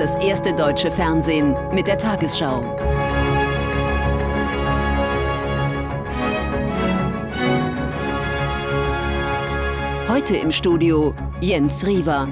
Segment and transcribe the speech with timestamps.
[0.00, 2.62] das erste deutsche Fernsehen mit der Tagesschau.
[10.08, 11.12] Heute im Studio
[11.42, 12.28] Jens Riewer.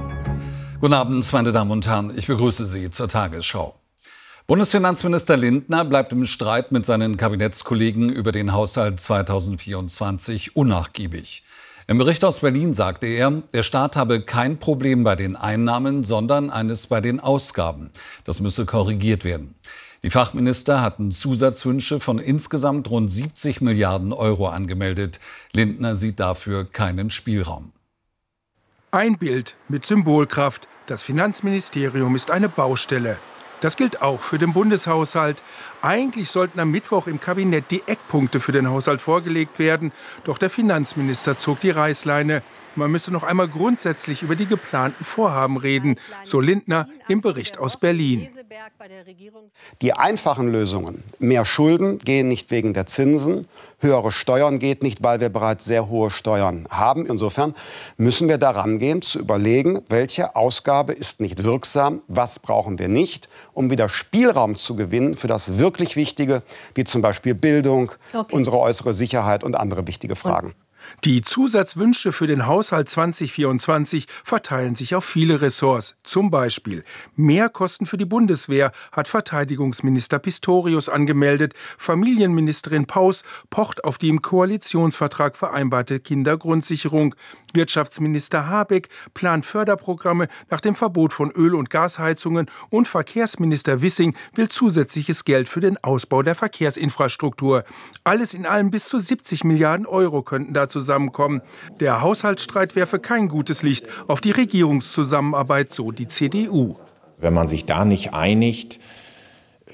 [0.81, 2.17] Guten Abend, meine Damen und Herren.
[2.17, 3.75] Ich begrüße Sie zur Tagesschau.
[4.47, 11.43] Bundesfinanzminister Lindner bleibt im Streit mit seinen Kabinettskollegen über den Haushalt 2024 unnachgiebig.
[11.91, 16.51] Im Bericht aus Berlin sagte er, der Staat habe kein Problem bei den Einnahmen, sondern
[16.51, 17.91] eines bei den Ausgaben.
[18.25, 19.55] Das müsse korrigiert werden.
[20.03, 25.19] Die Fachminister hatten Zusatzwünsche von insgesamt rund 70 Milliarden Euro angemeldet.
[25.55, 27.73] Lindner sieht dafür keinen Spielraum.
[28.91, 30.69] Ein Bild mit Symbolkraft.
[30.89, 33.17] Das Finanzministerium ist eine Baustelle.
[33.63, 35.43] Das gilt auch für den Bundeshaushalt.
[35.81, 39.93] Eigentlich sollten am Mittwoch im Kabinett die Eckpunkte für den Haushalt vorgelegt werden.
[40.25, 42.43] Doch der Finanzminister zog die Reißleine.
[42.75, 47.77] Man müsse noch einmal grundsätzlich über die geplanten Vorhaben reden, so Lindner im Bericht aus
[47.77, 48.29] Berlin.
[49.83, 53.47] Die einfachen Lösungen, mehr Schulden gehen nicht wegen der Zinsen,
[53.81, 57.07] höhere Steuern geht nicht, weil wir bereits sehr hohe Steuern haben.
[57.07, 57.55] Insofern
[57.97, 63.29] müssen wir daran gehen, zu überlegen, welche Ausgabe ist nicht wirksam, was brauchen wir nicht,
[63.55, 66.43] um wieder Spielraum zu gewinnen für das wirklich Wichtige,
[66.75, 68.35] wie zum Beispiel Bildung, okay.
[68.35, 70.55] unsere äußere Sicherheit und andere wichtige Fragen.
[71.05, 75.97] Die Zusatzwünsche für den Haushalt 2024 verteilen sich auf viele Ressorts.
[76.03, 76.85] Zum Beispiel
[77.17, 81.55] Mehrkosten für die Bundeswehr hat Verteidigungsminister Pistorius angemeldet.
[81.77, 87.15] Familienministerin Paus pocht auf die im Koalitionsvertrag vereinbarte Kindergrundsicherung.
[87.55, 94.49] Wirtschaftsminister Habeck plant Förderprogramme nach dem Verbot von Öl- und Gasheizungen und Verkehrsminister Wissing will
[94.49, 97.65] zusätzliches Geld für den Ausbau der Verkehrsinfrastruktur.
[98.05, 101.43] Alles in allem bis zu 70 Milliarden Euro könnten da zusammenkommen.
[101.81, 106.77] Der Haushaltsstreit werfe kein gutes Licht auf die Regierungszusammenarbeit, so die CDU.
[107.19, 108.79] Wenn man sich da nicht einigt,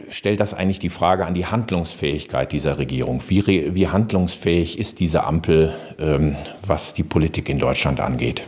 [0.09, 3.23] stellt das eigentlich die Frage an die Handlungsfähigkeit dieser Regierung.
[3.29, 8.43] Wie, wie handlungsfähig ist diese Ampel, ähm, was die Politik in Deutschland angeht?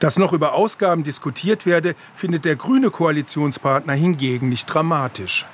[0.00, 5.44] Dass noch über Ausgaben diskutiert werde, findet der grüne Koalitionspartner hingegen nicht dramatisch.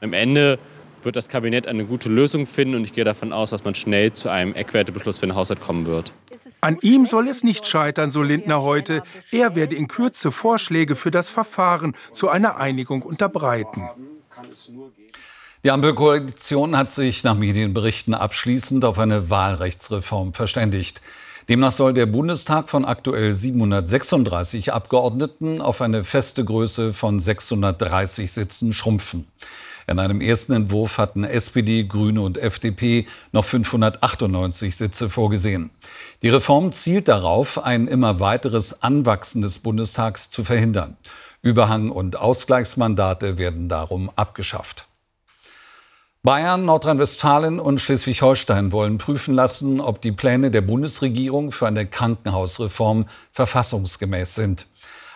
[0.00, 0.58] Am Ende
[1.04, 4.12] wird das Kabinett eine gute Lösung finden und ich gehe davon aus, dass man schnell
[4.12, 6.12] zu einem Eckwertebeschluss für den Haushalt kommen wird.
[6.60, 9.02] An ihm soll es nicht scheitern, so Lindner heute.
[9.30, 13.88] Er werde in Kürze Vorschläge für das Verfahren zu einer Einigung unterbreiten.
[15.62, 21.00] Die Ampelkoalition hat sich nach Medienberichten abschließend auf eine Wahlrechtsreform verständigt.
[21.48, 28.72] Demnach soll der Bundestag von aktuell 736 Abgeordneten auf eine feste Größe von 630 Sitzen
[28.72, 29.26] schrumpfen.
[29.86, 35.70] In einem ersten Entwurf hatten SPD, Grüne und FDP noch 598 Sitze vorgesehen.
[36.22, 40.96] Die Reform zielt darauf, ein immer weiteres Anwachsen des Bundestags zu verhindern.
[41.42, 44.86] Überhang- und Ausgleichsmandate werden darum abgeschafft.
[46.22, 53.04] Bayern, Nordrhein-Westfalen und Schleswig-Holstein wollen prüfen lassen, ob die Pläne der Bundesregierung für eine Krankenhausreform
[53.30, 54.66] verfassungsgemäß sind.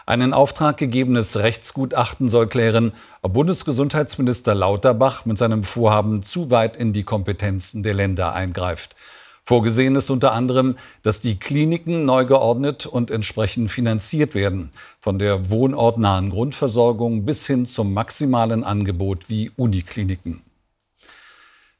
[0.08, 6.78] Ein in Auftrag gegebenes Rechtsgutachten soll klären, ob Bundesgesundheitsminister Lauterbach mit seinem Vorhaben zu weit
[6.78, 8.96] in die Kompetenzen der Länder eingreift.
[9.44, 15.50] Vorgesehen ist unter anderem, dass die Kliniken neu geordnet und entsprechend finanziert werden, von der
[15.50, 20.40] wohnortnahen Grundversorgung bis hin zum maximalen Angebot wie Unikliniken.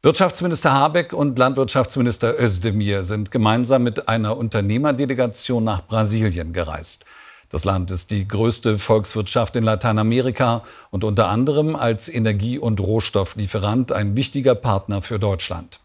[0.03, 7.07] Wirtschaftsminister Habeck und Landwirtschaftsminister Özdemir sind gemeinsam mit einer Unternehmerdelegation nach Brasilien gereist.
[7.51, 13.91] Das Land ist die größte Volkswirtschaft in Lateinamerika und unter anderem als Energie- und Rohstofflieferant
[13.91, 15.81] ein wichtiger Partner für Deutschland.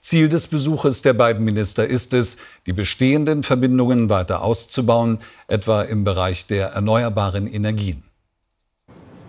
[0.00, 2.36] Ziel des Besuches der beiden Minister ist es,
[2.66, 5.18] die bestehenden Verbindungen weiter auszubauen,
[5.48, 8.07] etwa im Bereich der erneuerbaren Energien.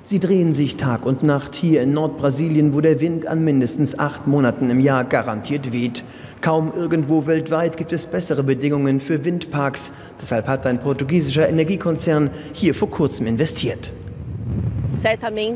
[0.09, 4.25] Sie drehen sich Tag und Nacht hier in Nordbrasilien, wo der Wind an mindestens acht
[4.25, 6.03] Monaten im Jahr garantiert weht.
[6.42, 9.92] Kaum irgendwo weltweit gibt es bessere Bedingungen für Windparks.
[10.19, 13.92] Deshalb hat ein portugiesischer Energiekonzern hier vor kurzem investiert.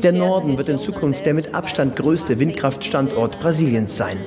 [0.04, 4.18] Der Norden wird in Zukunft der mit Abstand größte Windkraftstandort Brasiliens sein.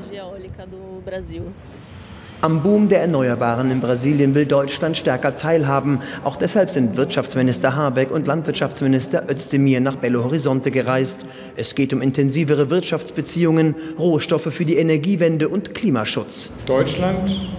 [2.39, 6.01] Am Boom der Erneuerbaren in Brasilien will Deutschland stärker teilhaben.
[6.23, 11.25] Auch deshalb sind Wirtschaftsminister Habeck und Landwirtschaftsminister Özdemir nach Belo Horizonte gereist.
[11.55, 16.51] Es geht um intensivere Wirtschaftsbeziehungen, Rohstoffe für die Energiewende und Klimaschutz.
[16.67, 17.49] Deutschland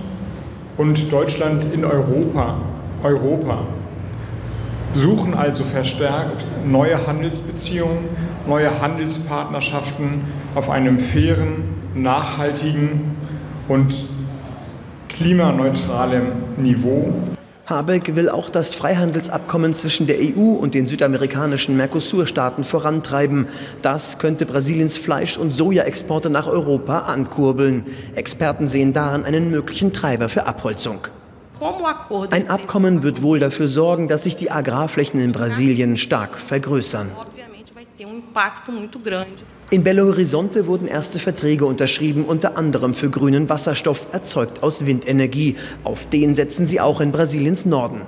[0.77, 2.61] und Deutschland in Europa,
[3.03, 3.67] Europa
[4.95, 8.05] suchen also verstärkt neue Handelsbeziehungen,
[8.47, 10.21] neue Handelspartnerschaften
[10.55, 11.65] auf einem fairen,
[11.97, 13.17] nachhaltigen
[13.67, 14.07] und
[15.19, 16.27] klimaneutralem
[16.59, 17.13] Niveau.
[17.67, 23.49] Habeck will auch das Freihandelsabkommen zwischen der EU und den südamerikanischen Mercosur-Staaten vorantreiben.
[23.83, 27.85] Das könnte Brasiliens Fleisch- und Sojaexporte nach Europa ankurbeln.
[28.15, 31.09] Experten sehen daran einen möglichen Treiber für Abholzung.
[32.31, 37.09] Ein Abkommen wird wohl dafür sorgen, dass sich die Agrarflächen in Brasilien stark vergrößern.
[39.71, 45.57] In Belo Horizonte wurden erste Verträge unterschrieben, unter anderem für grünen Wasserstoff, erzeugt aus Windenergie.
[45.83, 48.03] Auf den setzen sie auch in Brasiliens Norden.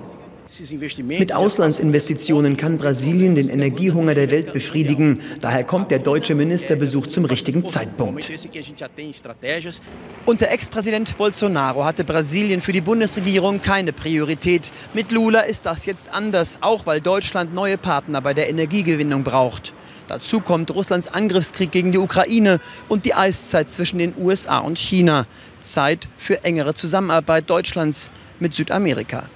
[1.04, 5.20] Mit Auslandsinvestitionen kann Brasilien den Energiehunger der Welt befriedigen.
[5.40, 8.28] Daher kommt der deutsche Ministerbesuch zum richtigen Zeitpunkt.
[10.26, 14.72] Unter Ex-Präsident Bolsonaro hatte Brasilien für die Bundesregierung keine Priorität.
[14.92, 19.72] Mit Lula ist das jetzt anders, auch weil Deutschland neue Partner bei der Energiegewinnung braucht.
[20.08, 22.58] Dazu kommt Russlands Angriffskrieg gegen die Ukraine
[22.88, 25.26] und die Eiszeit zwischen den USA und China.
[25.60, 28.10] Zeit für engere Zusammenarbeit Deutschlands
[28.40, 29.28] mit Südamerika.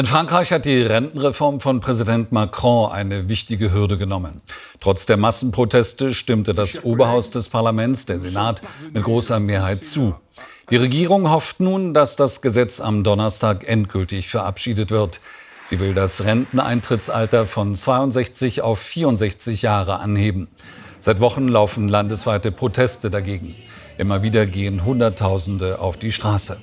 [0.00, 4.40] In Frankreich hat die Rentenreform von Präsident Macron eine wichtige Hürde genommen.
[4.80, 8.62] Trotz der Massenproteste stimmte das Oberhaus des Parlaments, der Senat,
[8.94, 10.14] mit großer Mehrheit zu.
[10.70, 15.20] Die Regierung hofft nun, dass das Gesetz am Donnerstag endgültig verabschiedet wird.
[15.66, 20.48] Sie will das Renteneintrittsalter von 62 auf 64 Jahre anheben.
[20.98, 23.54] Seit Wochen laufen landesweite Proteste dagegen.
[23.98, 26.56] Immer wieder gehen Hunderttausende auf die Straße.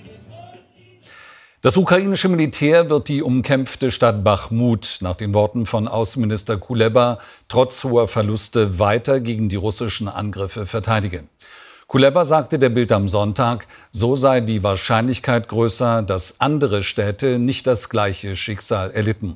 [1.63, 7.17] Das ukrainische Militär wird die umkämpfte Stadt Bachmut nach den Worten von Außenminister Kuleba
[7.47, 11.29] trotz hoher Verluste weiter gegen die russischen Angriffe verteidigen.
[11.87, 17.65] Kuleba sagte der Bild am Sonntag, so sei die Wahrscheinlichkeit größer, dass andere Städte nicht
[17.65, 19.35] das gleiche Schicksal erlitten.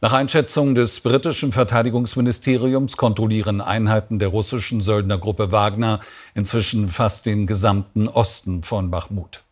[0.00, 6.00] Nach Einschätzung des britischen Verteidigungsministeriums kontrollieren Einheiten der russischen Söldnergruppe Wagner
[6.34, 9.42] inzwischen fast den gesamten Osten von Bachmut.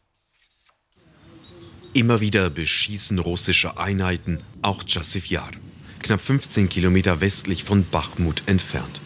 [1.92, 5.50] Immer wieder beschießen russische Einheiten auch Chasiv-Yar,
[5.98, 9.00] knapp 15 Kilometer westlich von Bachmut entfernt.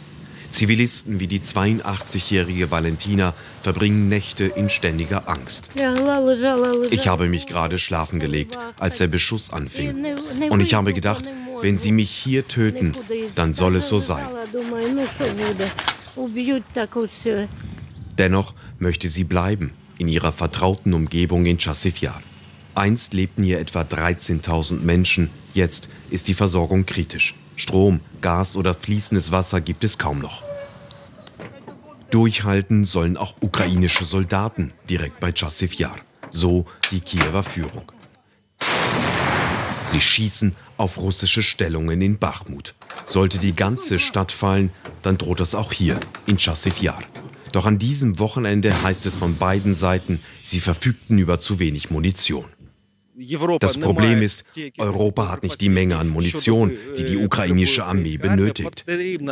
[0.50, 3.32] Zivilisten wie die 82-jährige Valentina
[3.62, 5.70] verbringen Nächte in ständiger Angst.
[6.90, 10.04] Ich habe mich gerade schlafen gelegt, als der Beschuss anfing.
[10.50, 11.24] Und ich habe gedacht,
[11.62, 12.92] wenn sie mich hier töten,
[13.34, 14.26] dann soll es so sein.
[18.18, 22.22] Dennoch möchte sie bleiben in ihrer vertrauten Umgebung in Chasiv-Yar.
[22.74, 27.34] Einst lebten hier etwa 13.000 Menschen, jetzt ist die Versorgung kritisch.
[27.56, 30.42] Strom, Gas oder fließendes Wasser gibt es kaum noch.
[32.10, 35.96] Durchhalten sollen auch ukrainische Soldaten direkt bei Chasiv Yar,
[36.30, 37.92] so die Kiewer Führung.
[39.82, 42.74] Sie schießen auf russische Stellungen in Bachmut.
[43.04, 44.70] Sollte die ganze Stadt fallen,
[45.02, 47.02] dann droht das auch hier in Chasiv Yar.
[47.52, 52.46] Doch an diesem Wochenende heißt es von beiden Seiten, sie verfügten über zu wenig Munition.
[53.60, 54.44] Das Problem ist,
[54.76, 58.84] Europa hat nicht die Menge an Munition, die die ukrainische Armee benötigt.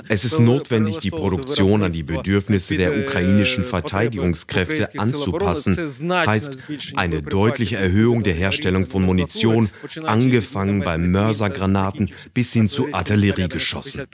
[0.08, 5.76] Es ist notwendig, die Produktion an die Bedürfnisse der ukrainischen Verteidigungskräfte anzupassen,
[6.10, 6.58] heißt
[6.94, 9.68] eine deutliche Erhöhung der Herstellung von Munition,
[10.04, 14.06] angefangen bei Mörsergranaten bis hin zu Artilleriegeschossen,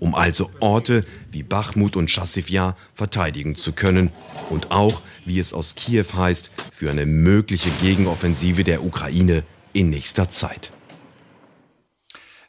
[0.00, 4.10] um also Orte wie Bachmut und Chassivja verteidigen zu können
[4.48, 9.42] und auch, wie es aus Kiew heißt, für eine mögliche Gegenoffensive der Ukraine
[9.72, 10.72] in nächster Zeit.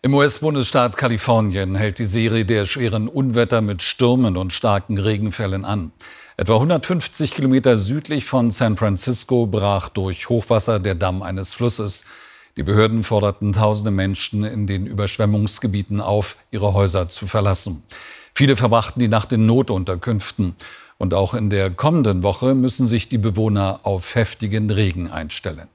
[0.03, 5.93] Im US-Bundesstaat Kalifornien hält die Serie der schweren Unwetter mit Stürmen und starken Regenfällen an.
[6.38, 12.05] Etwa 150 Kilometer südlich von San Francisco brach durch Hochwasser der Damm eines Flusses.
[12.55, 17.81] Die Behörden forderten tausende Menschen in den Überschwemmungsgebieten auf, ihre Häuser zu verlassen.
[18.35, 20.55] Viele verbrachten die Nacht in Notunterkünften.
[20.97, 25.67] Und auch in der kommenden Woche müssen sich die Bewohner auf heftigen Regen einstellen.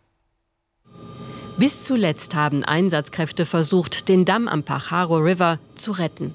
[1.60, 6.34] Bis zuletzt haben Einsatzkräfte versucht, den Damm am Pajaro River zu retten.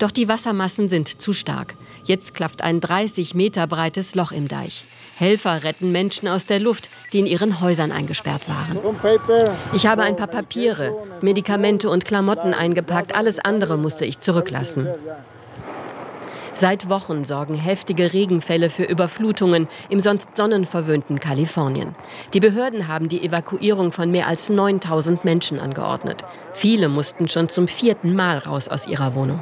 [0.00, 1.74] Doch die Wassermassen sind zu stark.
[2.06, 4.84] Jetzt klafft ein 30 Meter breites Loch im Deich.
[5.16, 8.80] Helfer retten Menschen aus der Luft, die in ihren Häusern eingesperrt waren.
[9.72, 13.14] Ich habe ein paar Papiere, Medikamente und Klamotten eingepackt.
[13.14, 14.88] Alles andere musste ich zurücklassen.
[16.56, 21.96] Seit Wochen sorgen heftige Regenfälle für Überflutungen im sonst sonnenverwöhnten Kalifornien.
[22.32, 26.24] Die Behörden haben die Evakuierung von mehr als 9000 Menschen angeordnet.
[26.52, 29.40] Viele mussten schon zum vierten Mal raus aus ihrer Wohnung.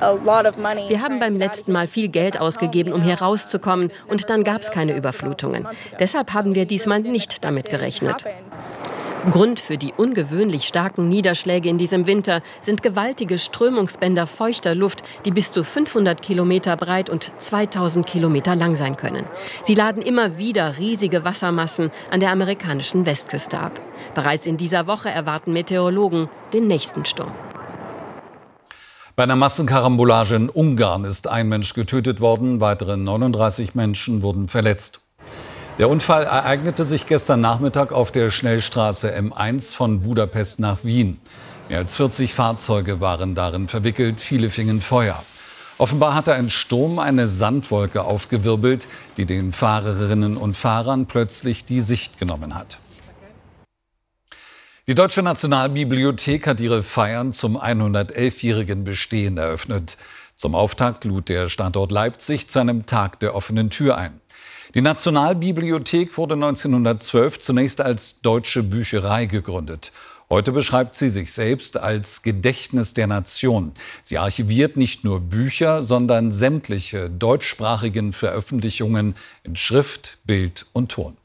[0.00, 4.70] Wir haben beim letzten Mal viel Geld ausgegeben, um hier rauszukommen, und dann gab es
[4.70, 5.66] keine Überflutungen.
[5.98, 8.24] Deshalb haben wir diesmal nicht damit gerechnet.
[9.30, 15.30] Grund für die ungewöhnlich starken Niederschläge in diesem Winter sind gewaltige Strömungsbänder feuchter Luft, die
[15.30, 19.26] bis zu 500 Kilometer breit und 2000 Kilometer lang sein können.
[19.62, 23.80] Sie laden immer wieder riesige Wassermassen an der amerikanischen Westküste ab.
[24.14, 27.32] Bereits in dieser Woche erwarten Meteorologen den nächsten Sturm.
[29.16, 35.00] Bei einer Massenkarambolage in Ungarn ist ein Mensch getötet worden, weitere 39 Menschen wurden verletzt.
[35.78, 41.20] Der Unfall ereignete sich gestern Nachmittag auf der Schnellstraße M1 von Budapest nach Wien.
[41.68, 45.22] Mehr als 40 Fahrzeuge waren darin verwickelt, viele fingen Feuer.
[45.78, 52.18] Offenbar hatte ein Sturm eine Sandwolke aufgewirbelt, die den Fahrerinnen und Fahrern plötzlich die Sicht
[52.18, 52.80] genommen hat.
[54.88, 59.96] Die Deutsche Nationalbibliothek hat ihre Feiern zum 111-jährigen Bestehen eröffnet.
[60.34, 64.20] Zum Auftakt lud der Standort Leipzig zu einem Tag der offenen Tür ein.
[64.74, 69.92] Die Nationalbibliothek wurde 1912 zunächst als Deutsche Bücherei gegründet.
[70.30, 73.72] Heute beschreibt sie sich selbst als Gedächtnis der Nation.
[74.02, 81.16] Sie archiviert nicht nur Bücher, sondern sämtliche deutschsprachigen Veröffentlichungen in Schrift, Bild und Ton.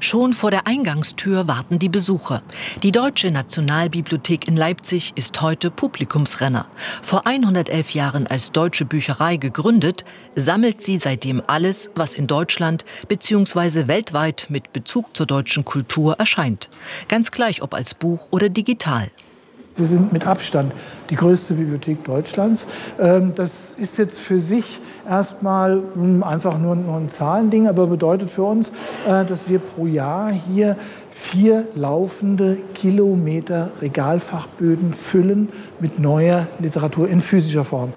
[0.00, 2.42] Schon vor der Eingangstür warten die Besucher.
[2.82, 6.66] Die Deutsche Nationalbibliothek in Leipzig ist heute Publikumsrenner.
[7.02, 13.88] Vor 111 Jahren als Deutsche Bücherei gegründet, sammelt sie seitdem alles, was in Deutschland bzw.
[13.88, 16.68] weltweit mit Bezug zur deutschen Kultur erscheint.
[17.08, 19.10] Ganz gleich ob als Buch oder digital.
[19.76, 20.72] Wir sind mit Abstand
[21.10, 22.64] die größte Bibliothek Deutschlands.
[23.00, 28.44] Ähm, das ist jetzt für sich erstmal hm, einfach nur ein Zahlending, aber bedeutet für
[28.44, 28.70] uns,
[29.04, 30.76] äh, dass wir pro Jahr hier
[31.10, 35.48] vier laufende Kilometer Regalfachböden füllen
[35.80, 37.94] mit neuer Literatur in physischer Form.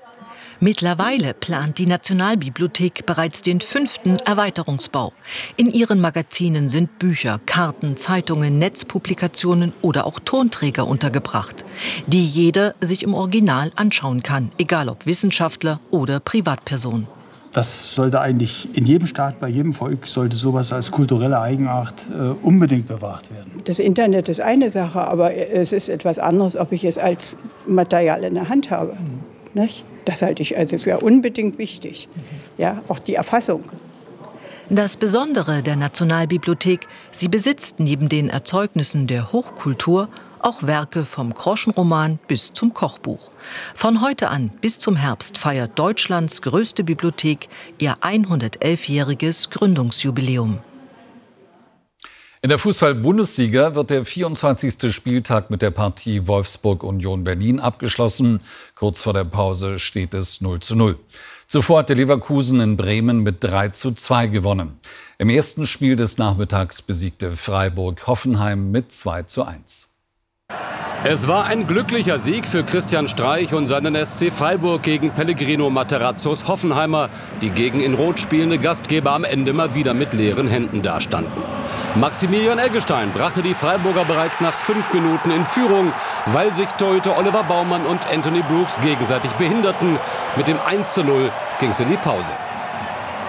[0.59, 5.13] Mittlerweile plant die Nationalbibliothek bereits den fünften Erweiterungsbau.
[5.55, 11.63] In ihren Magazinen sind Bücher, Karten, Zeitungen, Netzpublikationen oder auch Tonträger untergebracht,
[12.07, 17.05] die jeder sich im Original anschauen kann, egal ob Wissenschaftler oder Privatperson.
[17.53, 22.45] Das sollte eigentlich in jedem Staat, bei jedem Volk, sollte sowas als kulturelle Eigenart äh,
[22.45, 23.61] unbedingt bewahrt werden.
[23.65, 27.35] Das Internet ist eine Sache, aber es ist etwas anderes, ob ich es als
[27.67, 28.93] Material in der Hand habe.
[28.93, 29.61] Mhm.
[29.61, 29.85] Nicht?
[30.07, 32.07] Das halte ich also für unbedingt wichtig.
[32.57, 33.65] Ja, auch die Erfassung.
[34.69, 40.07] Das Besondere der Nationalbibliothek, sie besitzt neben den Erzeugnissen der Hochkultur
[40.39, 43.31] auch Werke vom Groschenroman bis zum Kochbuch.
[43.75, 50.59] Von heute an bis zum Herbst feiert Deutschlands größte Bibliothek ihr 111-jähriges Gründungsjubiläum.
[52.43, 54.93] In der Fußball-Bundesliga wird der 24.
[54.93, 58.41] Spieltag mit der Partie Wolfsburg-Union Berlin abgeschlossen.
[58.75, 60.99] Kurz vor der Pause steht es 0 zu 0.
[61.47, 64.79] Zuvor hatte Leverkusen in Bremen mit 3 zu 2 gewonnen.
[65.17, 69.95] Im ersten Spiel des Nachmittags besiegte Freiburg Hoffenheim mit 2 zu 1.
[71.03, 76.47] Es war ein glücklicher Sieg für Christian Streich und seinen SC Freiburg gegen Pellegrino Materazzos
[76.47, 77.09] Hoffenheimer,
[77.41, 81.43] die gegen in Rot spielende Gastgeber am Ende mal wieder mit leeren Händen dastanden.
[81.99, 85.91] Maximilian Eggestein brachte die Freiburger bereits nach fünf Minuten in Führung,
[86.27, 89.97] weil sich Torhüter Oliver Baumann und Anthony Brooks gegenseitig behinderten.
[90.35, 92.29] Mit dem 1 zu 0 ging es in die Pause.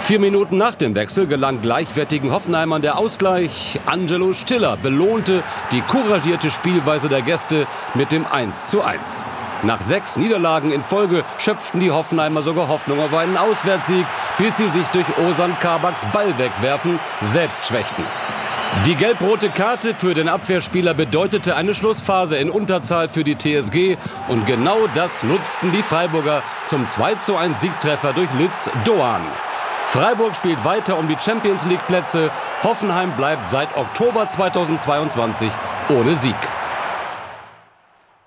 [0.00, 3.80] Vier Minuten nach dem Wechsel gelang gleichwertigen Hoffenheimern der Ausgleich.
[3.86, 9.24] Angelo Stiller belohnte die couragierte Spielweise der Gäste mit dem 1 zu 1.
[9.62, 14.04] Nach sechs Niederlagen in Folge schöpften die Hoffenheimer sogar Hoffnung auf einen Auswärtssieg,
[14.36, 18.04] bis sie sich durch Osan Kabaks Ball wegwerfen selbst schwächten.
[18.84, 23.96] Die gelb-rote Karte für den Abwehrspieler bedeutete eine Schlussphase in Unterzahl für die TSG
[24.28, 29.22] und genau das nutzten die Freiburger zum 2 zu 1 Siegtreffer durch Lütz Doan.
[29.86, 32.30] Freiburg spielt weiter um die Champions League Plätze.
[32.62, 35.50] Hoffenheim bleibt seit Oktober 2022
[35.88, 36.36] ohne Sieg.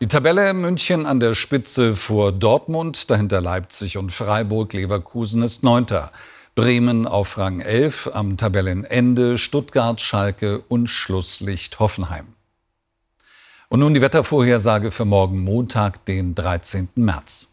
[0.02, 4.74] Die Tabelle München an der Spitze vor Dortmund, dahinter Leipzig und Freiburg.
[4.74, 6.12] Leverkusen ist Neunter.
[6.54, 12.28] Bremen auf Rang 11, am Tabellenende Stuttgart, Schalke und Schlusslicht Hoffenheim.
[13.70, 16.90] Und nun die Wettervorhersage für morgen Montag, den 13.
[16.96, 17.51] März.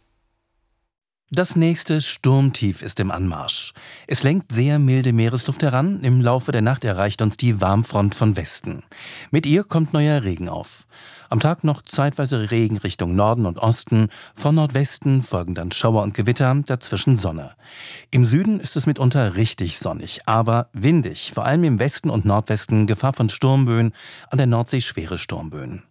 [1.30, 3.75] Das nächste Sturmtief ist im Anmarsch.
[4.06, 6.00] Es lenkt sehr milde Meeresluft heran.
[6.00, 8.82] Im Laufe der Nacht erreicht uns die Warmfront von Westen.
[9.30, 10.87] Mit ihr kommt neuer Regen auf.
[11.28, 14.08] Am Tag noch zeitweise Regen Richtung Norden und Osten.
[14.35, 17.52] Von Nordwesten folgen dann Schauer und Gewitter, dazwischen Sonne.
[18.11, 21.32] Im Süden ist es mitunter richtig sonnig, aber windig.
[21.35, 23.92] Vor allem im Westen und Nordwesten Gefahr von Sturmböen,
[24.30, 25.82] an der Nordsee schwere Sturmböen.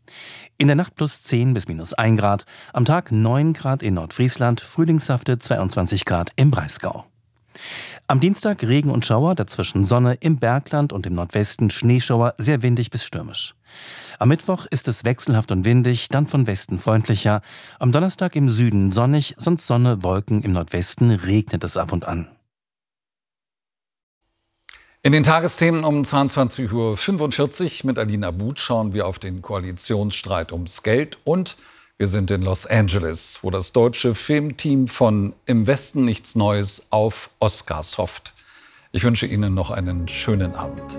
[0.57, 4.61] In der Nacht plus 10 bis minus 1 Grad, am Tag 9 Grad in Nordfriesland,
[4.61, 7.05] Frühlingshafte 22 Grad im Breisgau.
[8.07, 12.89] Am Dienstag Regen und Schauer, dazwischen Sonne, im Bergland und im Nordwesten Schneeschauer, sehr windig
[12.89, 13.55] bis stürmisch.
[14.19, 17.41] Am Mittwoch ist es wechselhaft und windig, dann von Westen freundlicher.
[17.79, 22.27] Am Donnerstag im Süden sonnig, sonst Sonne, Wolken, im Nordwesten regnet es ab und an.
[25.07, 30.83] In den Tagesthemen um 22.45 Uhr mit Alina But schauen wir auf den Koalitionsstreit ums
[30.83, 31.55] Geld und
[31.97, 37.29] wir sind in Los Angeles, wo das deutsche Filmteam von Im Westen nichts Neues auf
[37.39, 38.33] Oscars hofft.
[38.91, 40.97] Ich wünsche Ihnen noch einen schönen Abend.